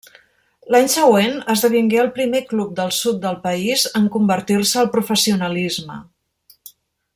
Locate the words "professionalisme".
4.97-6.03